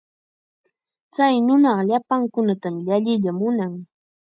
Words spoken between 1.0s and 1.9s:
Chay nunaqa